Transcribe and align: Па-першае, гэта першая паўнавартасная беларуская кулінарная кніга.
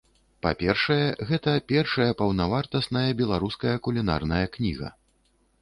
Па-першае, 0.43 1.09
гэта 1.31 1.53
першая 1.73 2.09
паўнавартасная 2.23 3.07
беларуская 3.21 3.75
кулінарная 3.89 4.45
кніга. 4.57 4.95